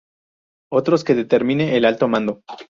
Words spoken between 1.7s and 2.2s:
el Alto